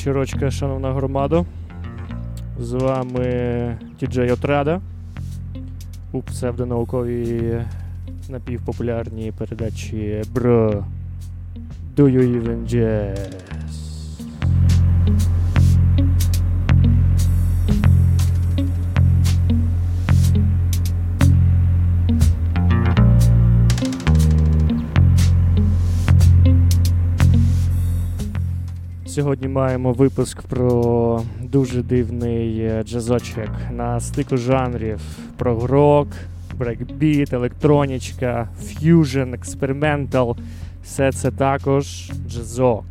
[0.00, 1.44] вечірочка, шановна громада.
[2.58, 4.80] З вами Тіджей Отрада
[6.12, 7.62] у псевдонауковій
[8.28, 10.84] напівпопулярній передачі Bro
[11.96, 13.49] Do You Even Jazz?
[29.20, 35.00] Сьогодні маємо випуск про дуже дивний е, джазочок на стику жанрів:
[35.36, 36.08] про грок,
[36.58, 40.36] брейкбіт, електронічка, ф'южн, експериментал.
[40.84, 42.84] Все це також джазок.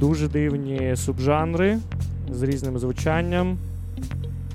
[0.00, 1.78] Дуже дивні субжанри
[2.32, 3.58] з різним звучанням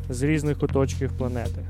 [0.09, 1.61] з різних куточків планети.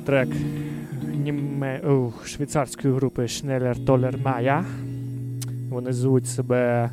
[0.00, 0.28] Трек
[1.24, 1.80] німе...
[1.86, 4.64] О, швейцарської групи Schneller Toller Maya.
[5.70, 6.90] Вони звуть себе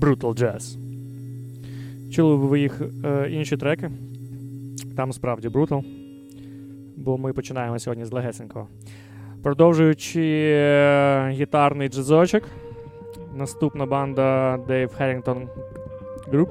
[0.00, 0.78] Brutal Jazz.
[2.10, 3.90] Чули ви їх е, інші треки?
[4.96, 5.84] Там справді Brutal.
[6.96, 8.68] Бо ми починаємо сьогодні з легесенького.
[9.42, 12.42] Продовжуючи е, гітарний джазочок.
[13.36, 15.46] Наступна банда Dave Harrington
[16.32, 16.48] Group.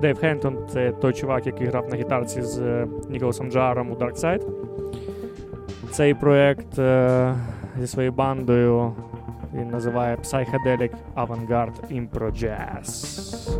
[0.00, 4.14] Дейв Хентон це той чувак, який грав на гітарці з е, Ніколасом Джаром у Dark
[4.14, 4.69] Side.
[5.90, 7.34] Цей проєкт е,
[7.80, 8.92] зі своєю бандою
[9.54, 13.50] він називає Psychedelic Avantgarde Impro Jazz.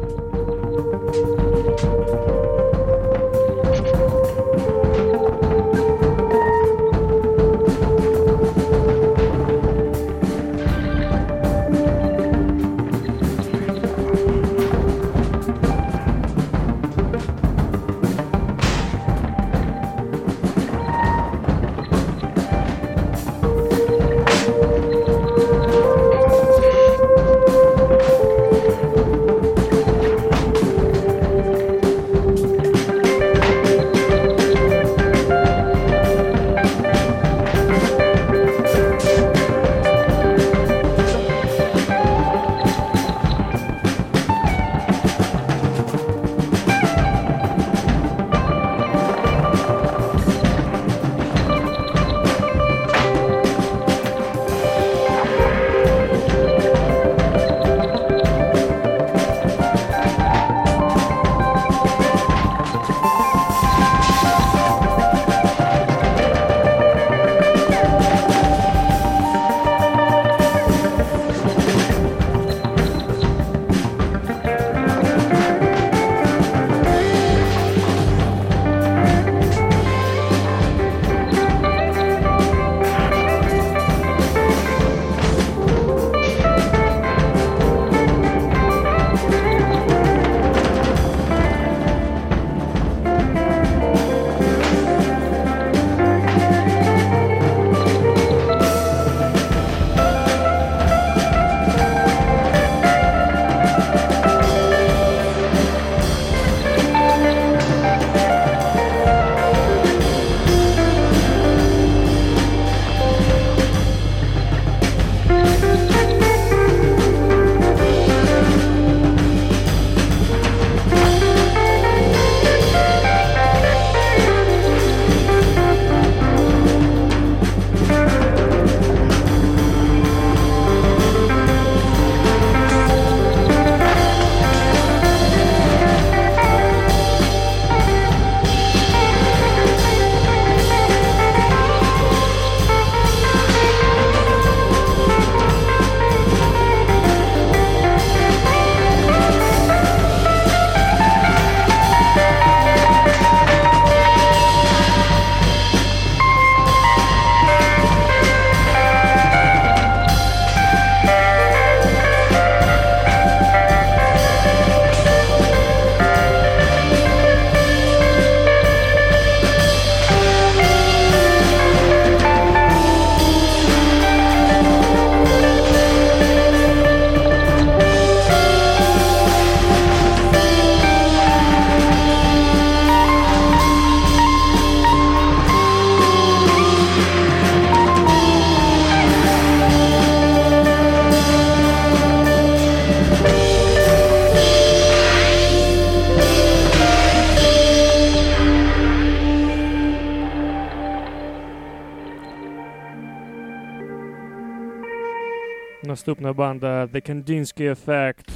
[206.41, 208.29] Банда The Kandinsky Effect.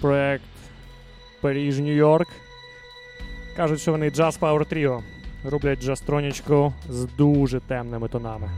[0.00, 0.44] Проект
[1.40, 2.28] Париж, Нью-Йорк.
[3.56, 5.02] Кажуть, що вони Jazz Power Trio.
[5.44, 8.50] Роблять джастронічку з дуже темними тонами.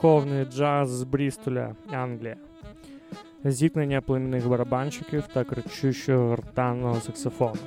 [0.00, 2.36] Духовний джаз з Брістоля, Англія.
[3.44, 7.60] Зіткнення племінних барабанщиків та кричущого гортанного саксофону.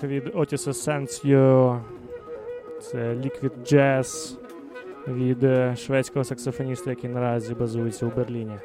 [0.00, 1.80] Трек від Otis Asensio.
[2.80, 4.36] Це Liquid Jazz
[5.08, 8.58] від е, шведського саксофоніста, який наразі базується у Берліні.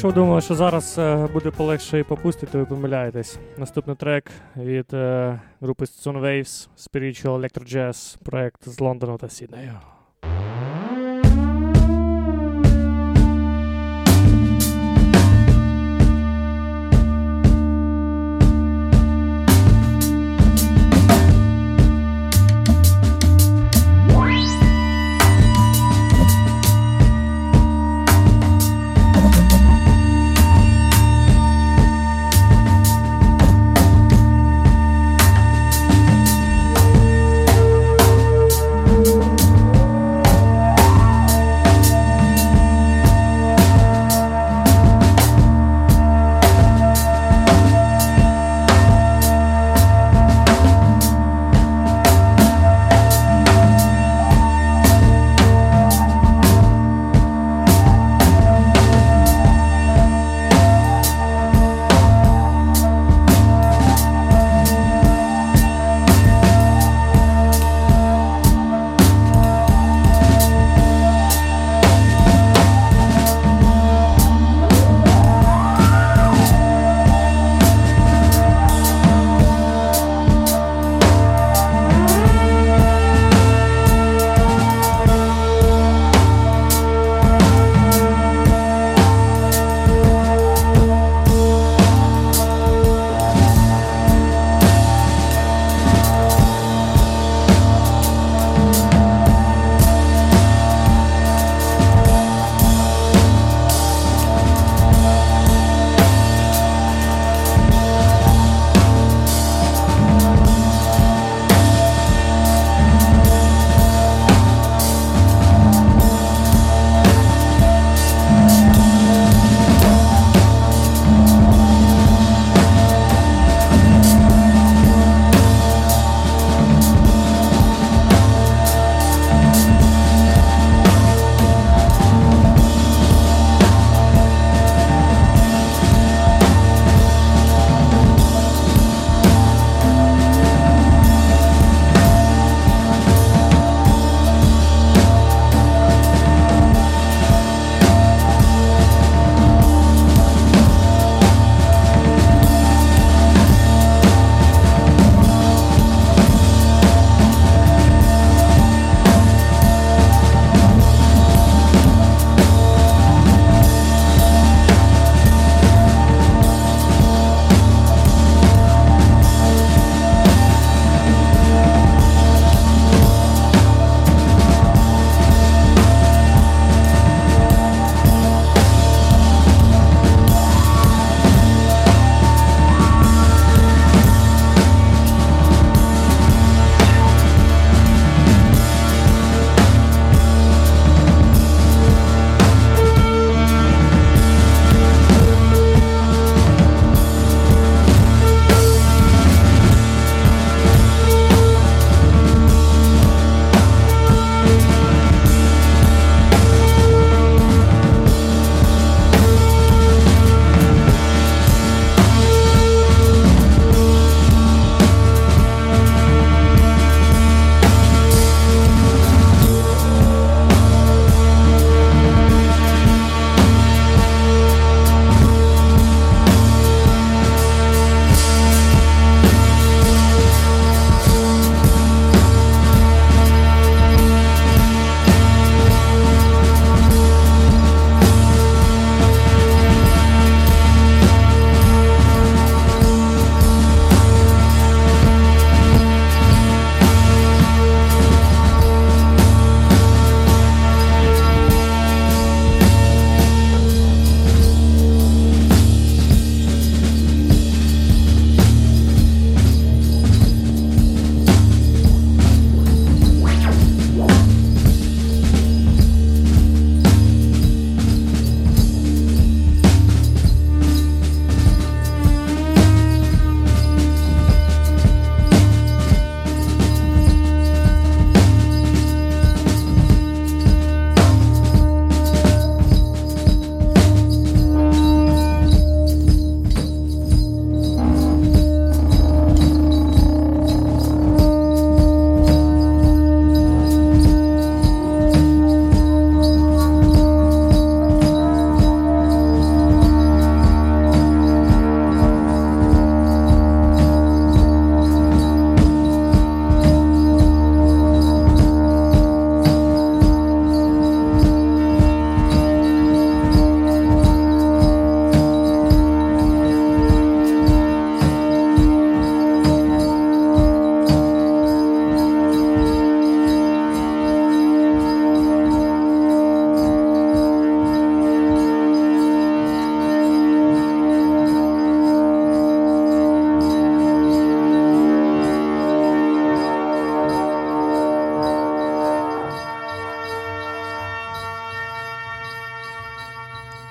[0.00, 3.38] Якщо ви думали, що зараз е, буде полегше і попустити, то ви помиляєтесь.
[3.58, 9.72] Наступний трек від е, групи Stone Waves Spiritual Electro Jazz, проект з Лондона та Сіднею.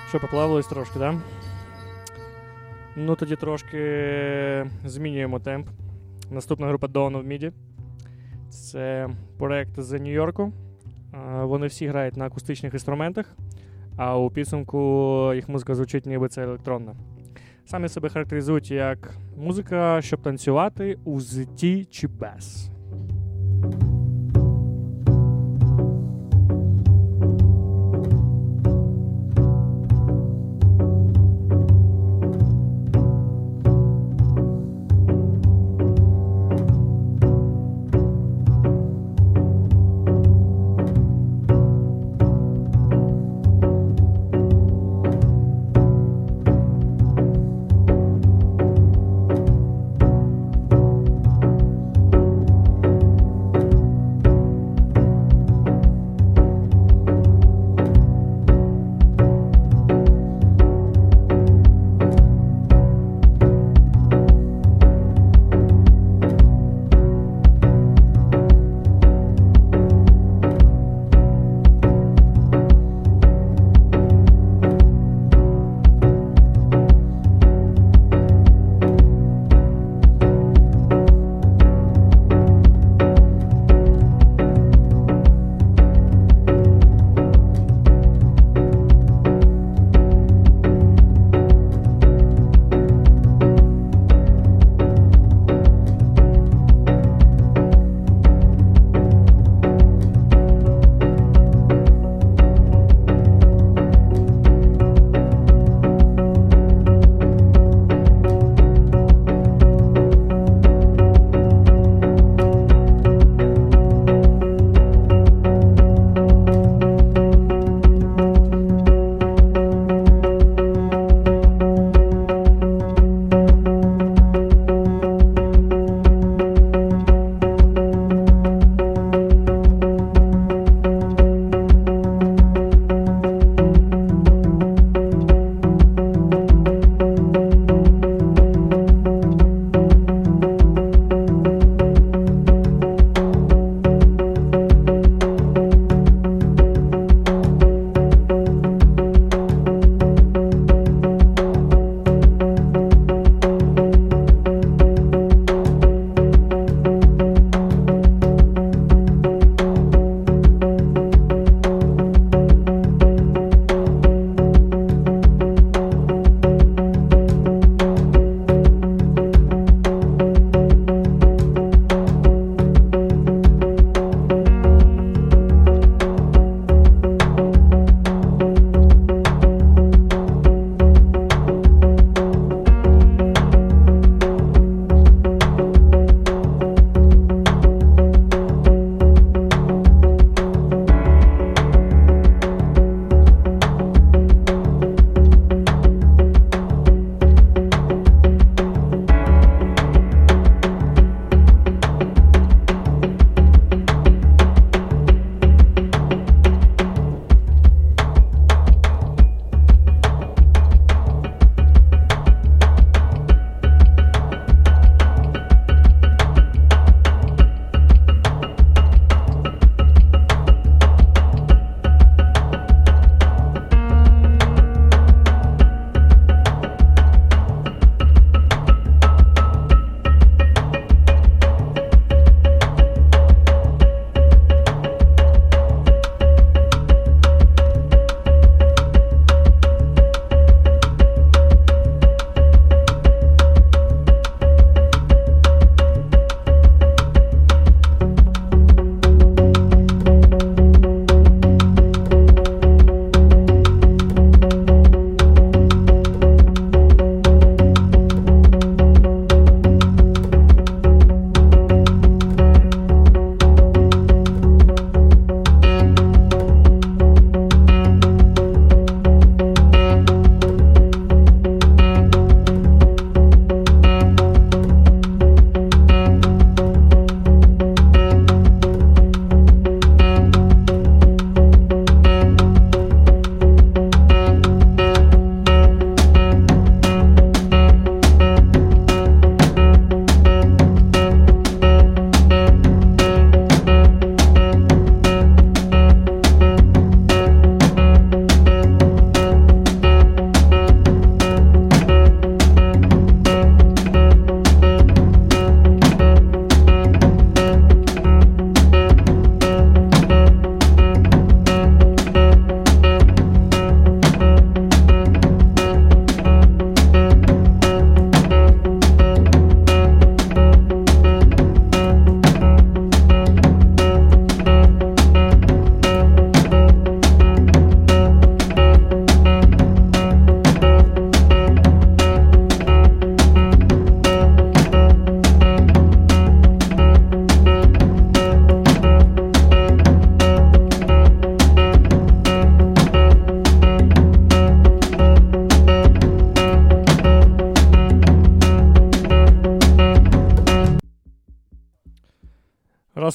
[0.09, 0.99] Що, поплавилось трошки?
[0.99, 1.21] Да?
[2.95, 5.67] Ну, тоді трошки змінюємо темп.
[6.31, 7.51] Наступна група Dawn of MIDI.
[8.49, 10.53] Це проект з Нью-Йорку.
[11.41, 13.25] Вони всі грають на акустичних інструментах,
[13.97, 16.95] а у підсумку їх музика звучить, ніби це електронна.
[17.65, 22.69] Самі себе характеризують як музика, щоб танцювати у зитті чи без.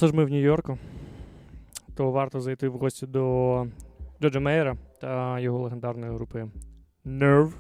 [0.05, 0.78] Раз ж ми в Нью-Йорку,
[1.94, 3.66] то варто зайти в гості до
[4.22, 6.46] Джоджо Маєра та його легендарної групи
[7.07, 7.52] Nerve.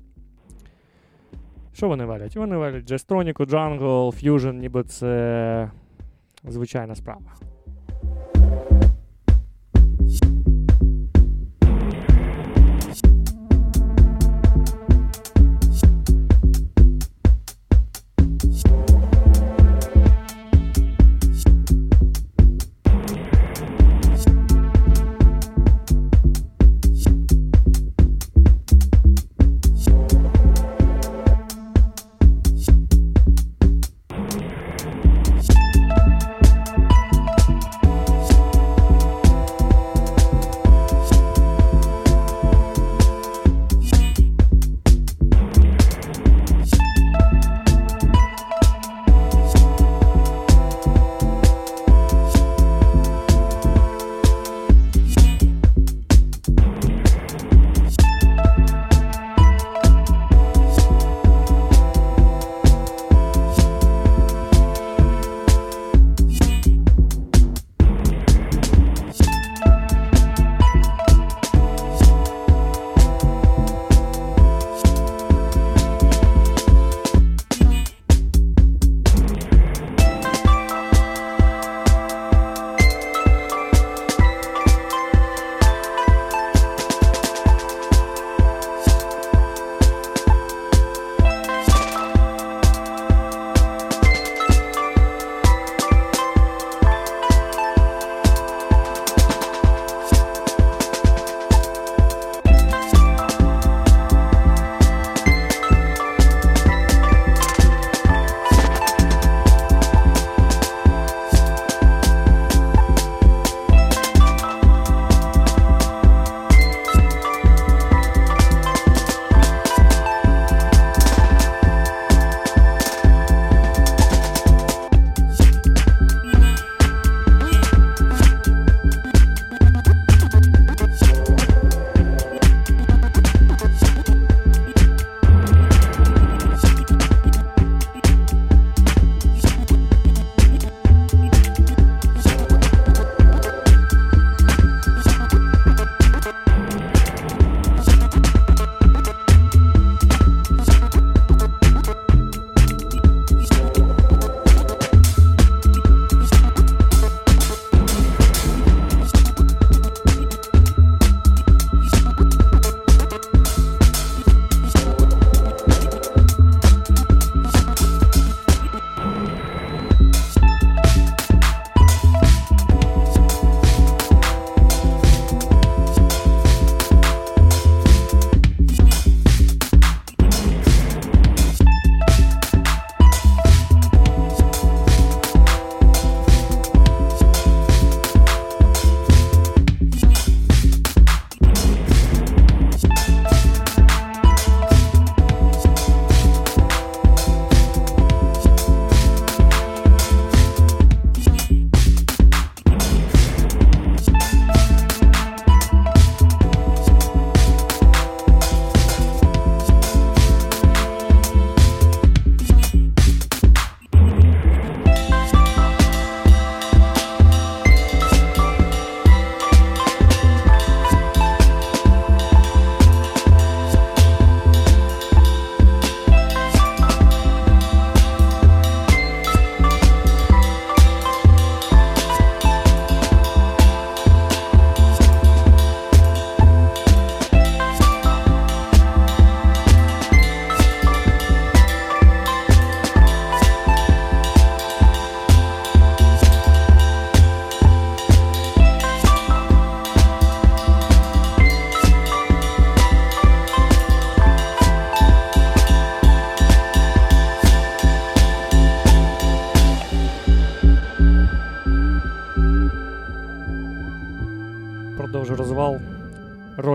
[1.72, 2.36] Що вони валять?
[2.36, 5.70] Вони валять джазтроніку, jungle, fusion, ніби це
[6.44, 7.34] звичайна справа.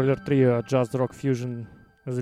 [0.10, 1.66] Роллер Trio Jazz Rock Fusion
[2.08, 2.18] з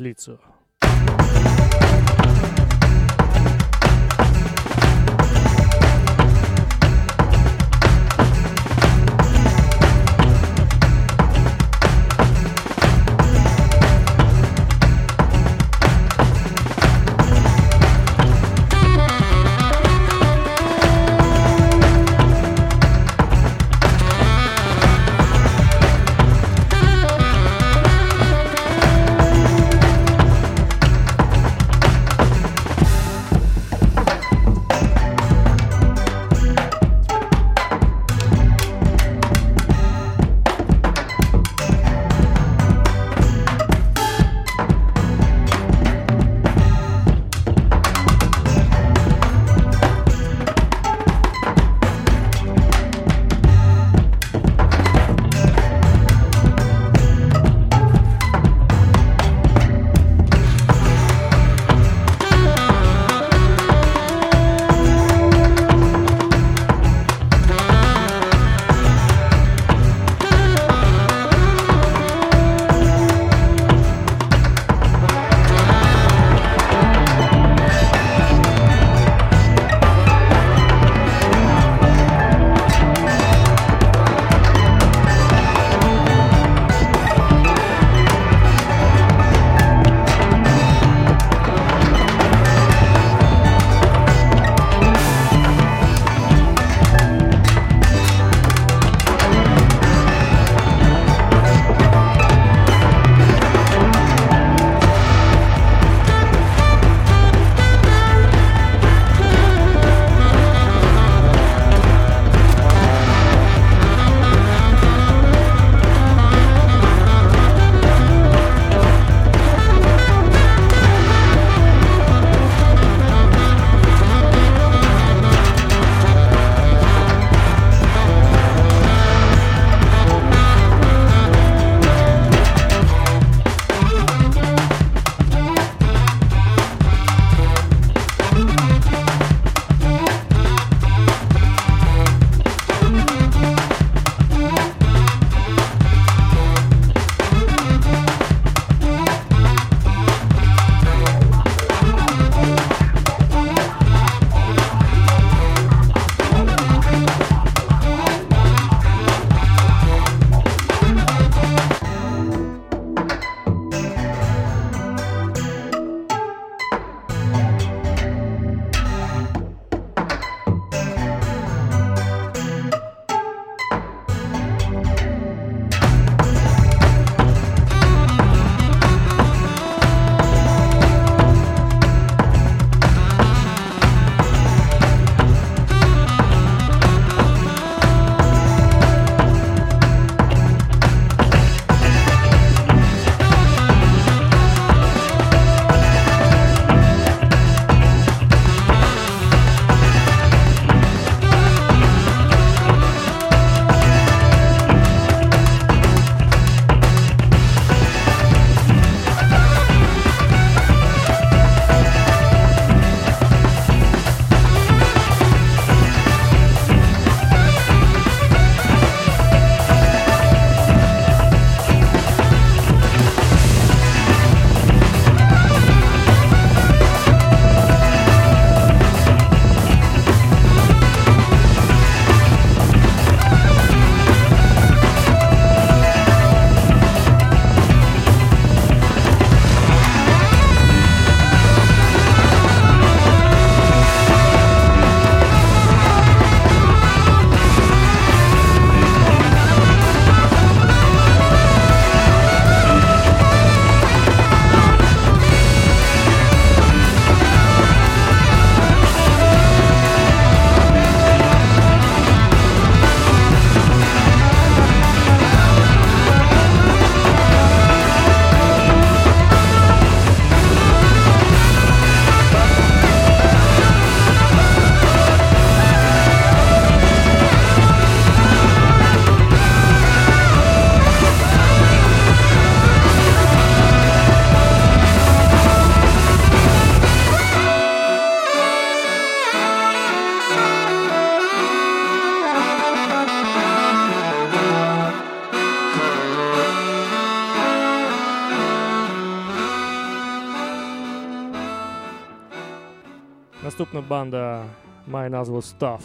[303.89, 304.45] банда
[304.87, 305.81] має назву Stuff.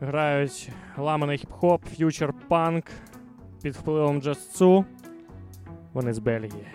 [0.00, 2.84] Грають ламаний хіп-хоп, ф'ючер панк
[3.62, 4.84] під впливом джазцу.
[5.92, 6.66] Вони з Бельгії.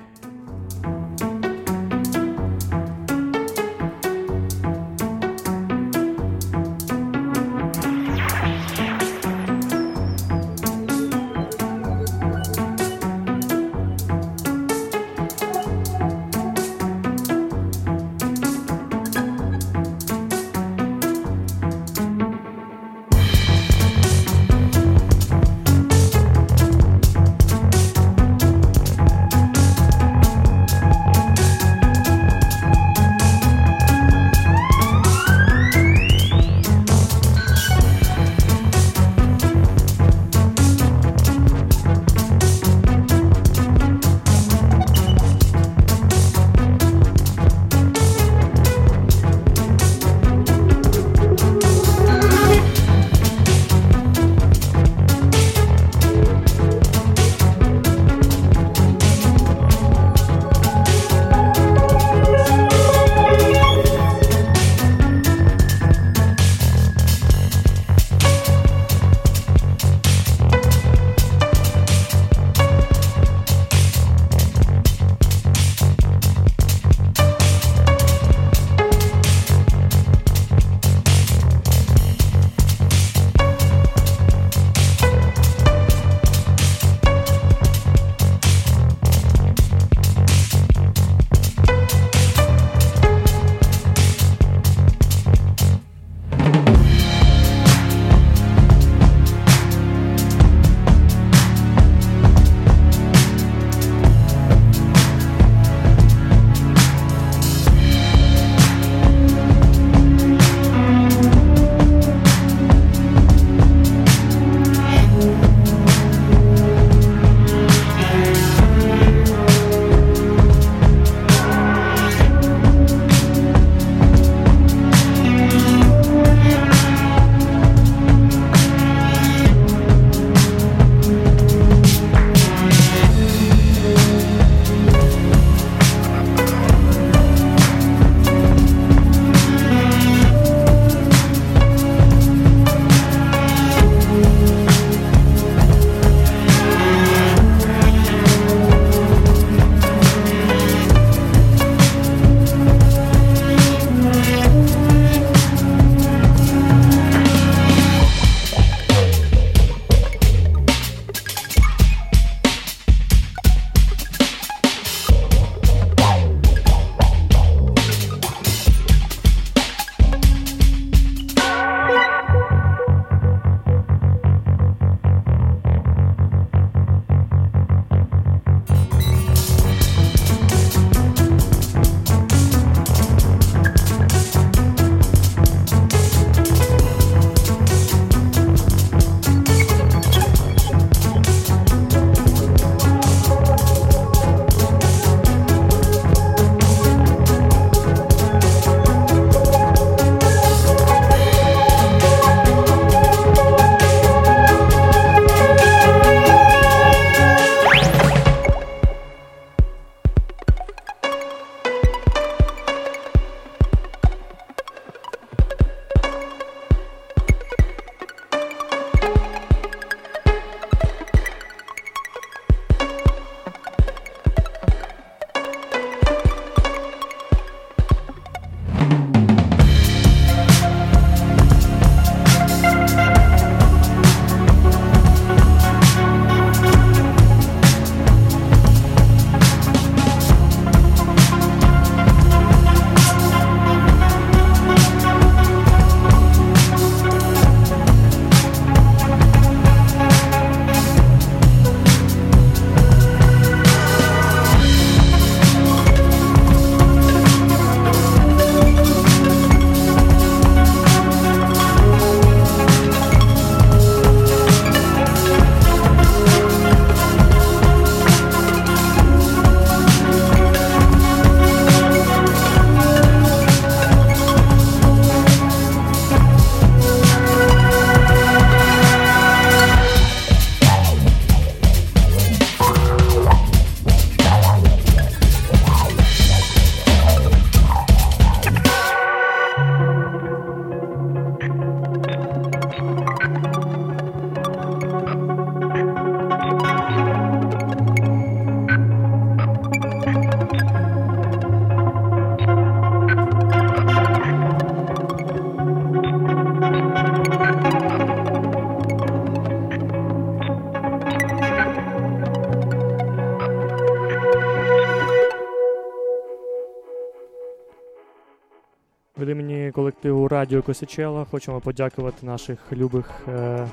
[320.48, 323.68] Радіо Косячела хочемо подякувати наших любих е,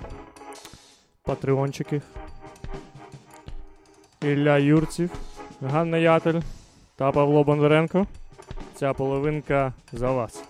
[1.22, 2.02] патреончиків.
[4.22, 5.10] Ілля Юрців,
[5.62, 6.40] Ганна Ятель
[6.96, 8.06] та Павло Бондаренко.
[8.74, 10.44] Ця половинка за вас.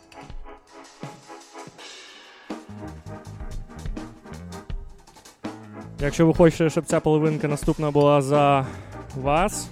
[6.00, 8.66] Якщо ви хочете, щоб ця половинка наступна була за
[9.16, 9.68] вас,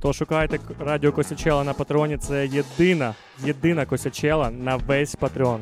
[0.00, 2.16] то шукайте Радіо Косячела на Патреоні.
[2.16, 3.14] Це єдина,
[3.44, 5.60] єдина Косячела на весь Патреон.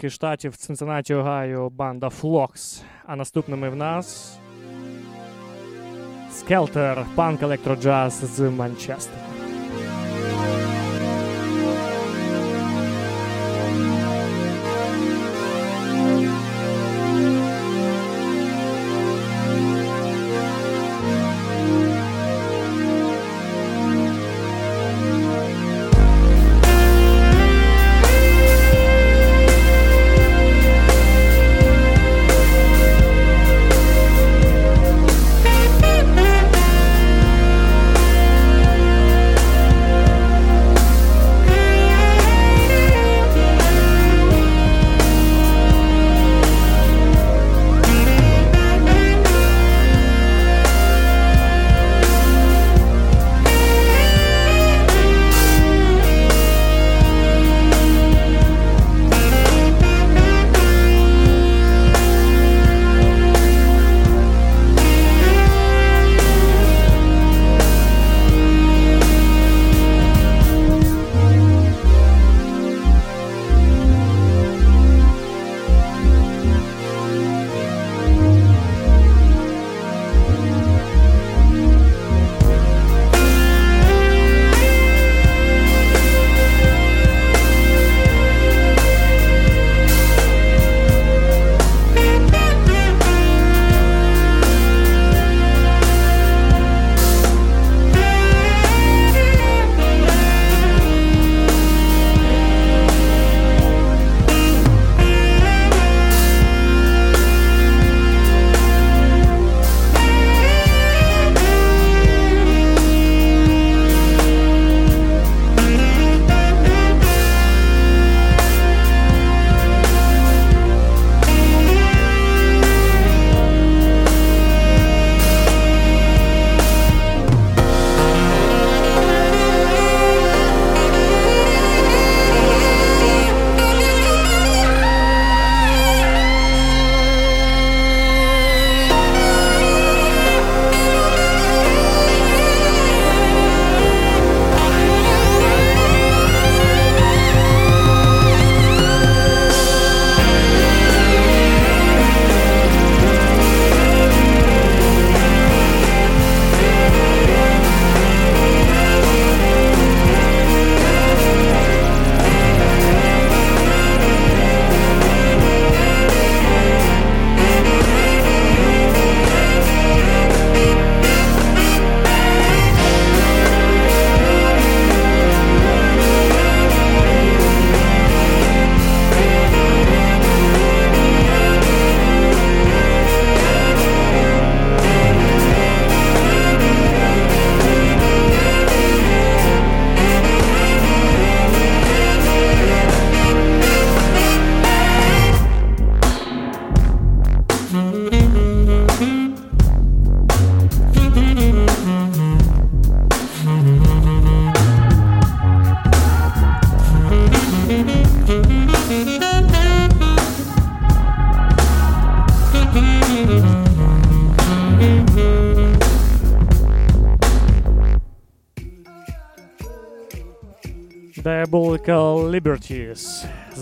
[0.00, 2.82] Глибинки штатів Цинциннаті, Огайо, банда Флокс.
[3.06, 4.38] А наступними в нас
[6.32, 9.29] Скелтер, панк електроджаз з Манчестера.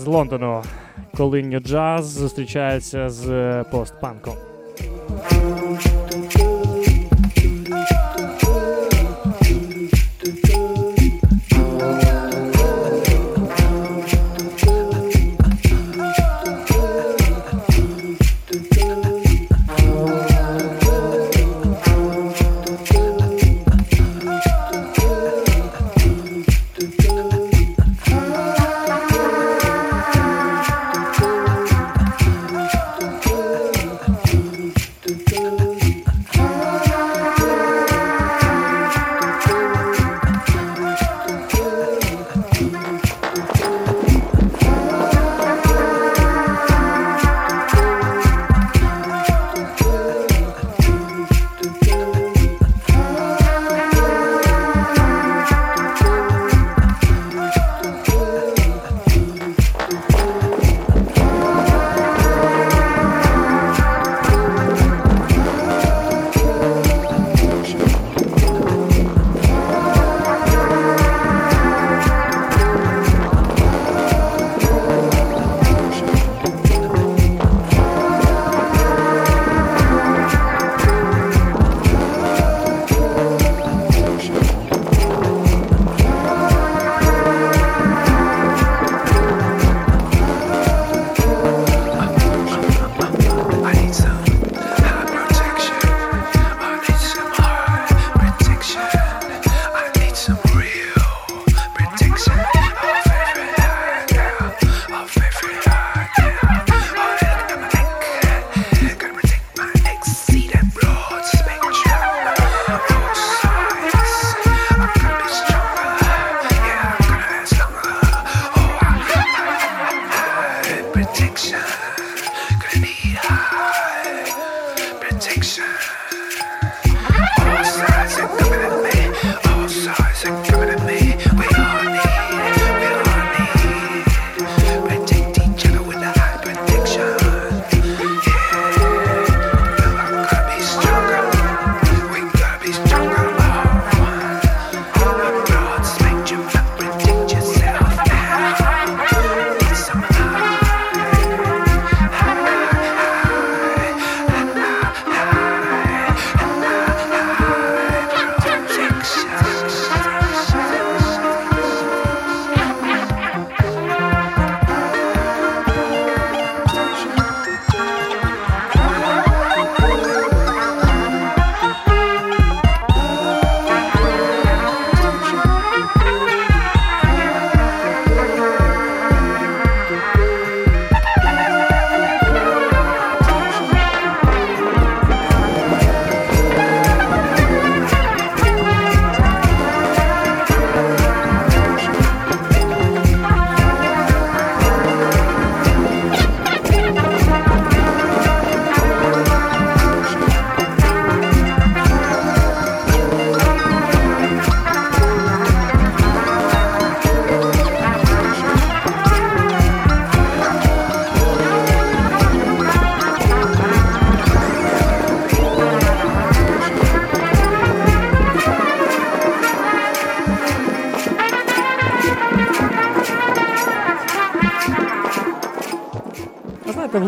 [0.09, 0.63] З Лондону,
[1.17, 4.28] коли New джаз зустрічається з постпанком.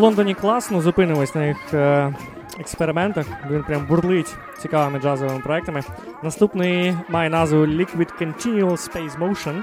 [0.02, 2.14] Лондоні класно, зупинимось на їх е,
[2.60, 3.26] експериментах.
[3.50, 5.82] Він прям бурлить цікавими джазовими проектами.
[6.22, 9.62] Наступний має назву Liquid Continual Space Motion.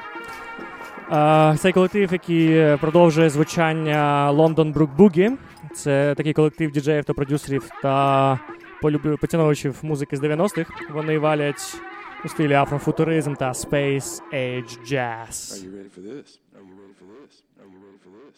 [1.54, 5.32] Е, цей колектив, який продовжує звучання London Brook Boogie.
[5.74, 8.40] Це такий колектив діджеїв та продюсерів та
[9.22, 10.72] поціновувачів музики з 90-х.
[10.94, 11.82] Вони валять
[12.26, 15.30] у стилі афрофутуризм та Space Age Jazz.
[15.30, 16.40] Are you ready for this?
[16.56, 17.34] Are you ready for this?
[17.60, 18.38] Are you ready for this?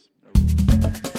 [0.85, 1.10] Are you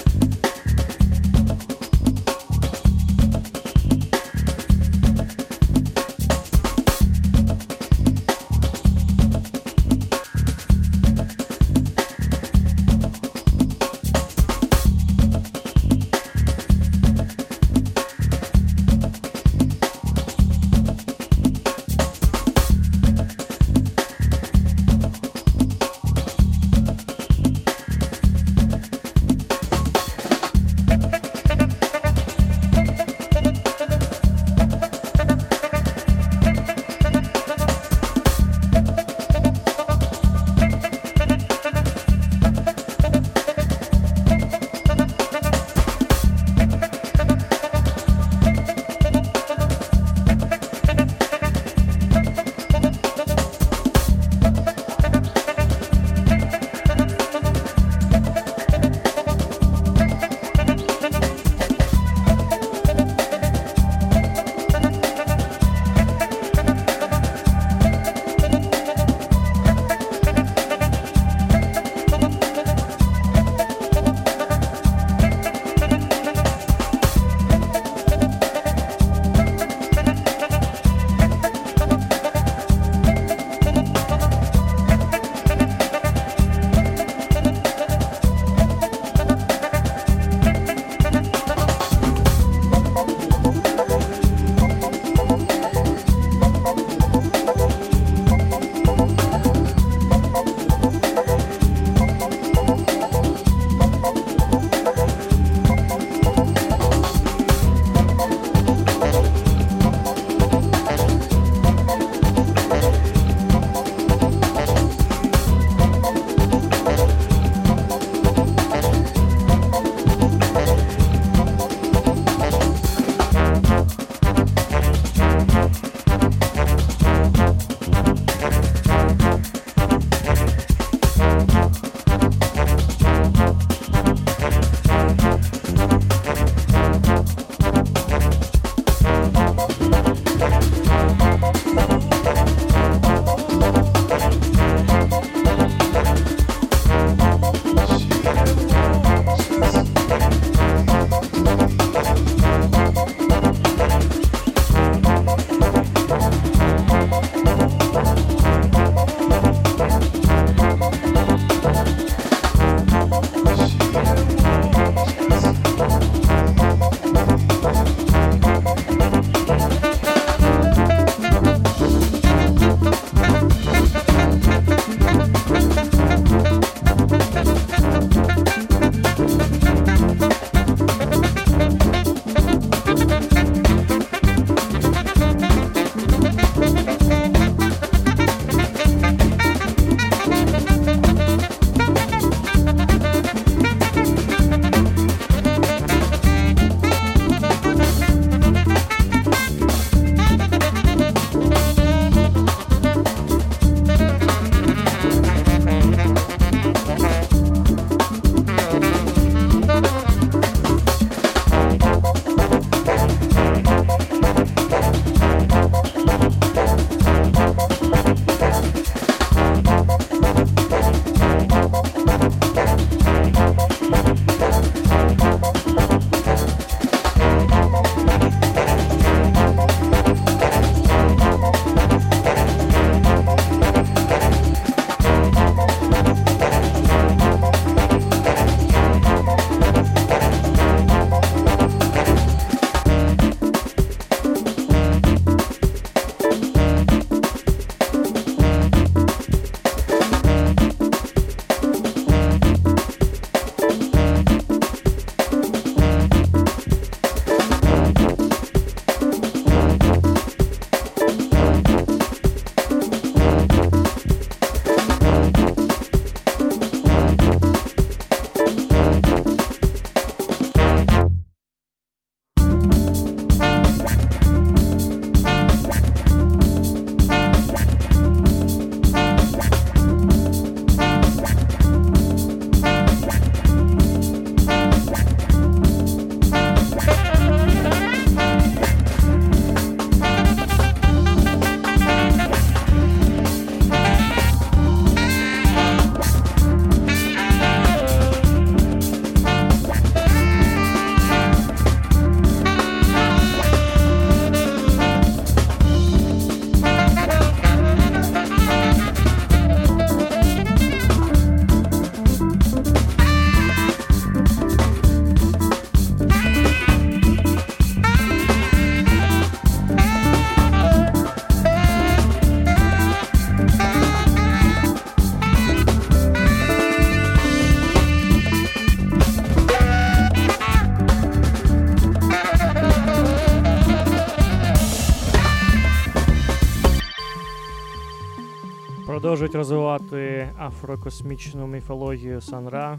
[339.12, 342.78] Продовжують розвивати афрокосмічну міфологію Санра.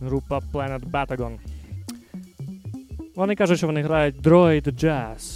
[0.00, 1.38] Група Planet Batagon.
[3.16, 5.31] Вони кажуть, що вони грають Droid Jazz.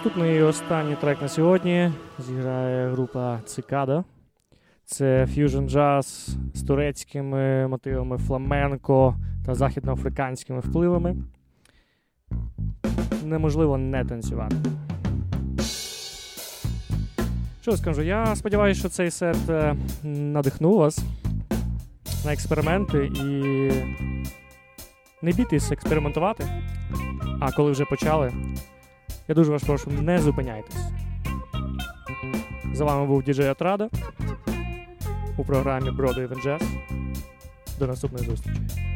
[0.00, 4.04] Наступний і останній трек на сьогодні зіграє група Цикада.
[4.84, 9.16] Це ф'южн джаз з турецькими мотивами фламенко
[9.46, 11.16] та західноафриканськими впливами.
[13.24, 14.56] Неможливо не танцювати.
[17.60, 18.02] Що скажу?
[18.02, 20.98] Я сподіваюся, що цей сет е, надихнув вас
[22.24, 23.24] на експерименти і
[25.22, 26.44] не бійтесь експериментувати.
[27.40, 28.32] А коли вже почали,
[29.30, 30.76] я дуже вас прошу, не зупиняйтесь.
[32.72, 33.88] За вами був діджей Отрада
[35.36, 36.62] у програмі Broadway Jazz.
[37.78, 38.89] До наступної зустрічі.